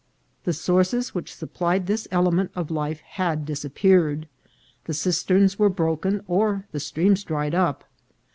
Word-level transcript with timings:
The 0.45 0.53
sources 0.53 1.13
which 1.13 1.31
supplied 1.35 1.85
this 1.85 2.07
element 2.09 2.49
of 2.55 2.71
life 2.71 3.01
had 3.01 3.45
disappeared; 3.45 4.27
the 4.85 4.95
cisterns 4.95 5.59
were 5.59 5.69
broken, 5.69 6.23
or 6.25 6.65
the 6.71 6.79
streams 6.79 7.23
dried 7.23 7.53
up. 7.53 7.83